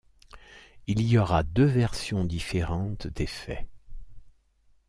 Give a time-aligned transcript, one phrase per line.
[0.87, 3.67] Il y aura deux versions différentes des faits.